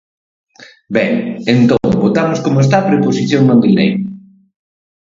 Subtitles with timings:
[0.95, 1.13] Ben,
[1.53, 3.91] entón votamos como está a proposición non de lei.